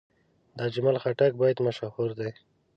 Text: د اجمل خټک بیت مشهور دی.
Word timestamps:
د 0.55 0.57
اجمل 0.67 0.95
خټک 1.03 1.31
بیت 1.41 1.57
مشهور 1.65 2.09
دی. 2.19 2.31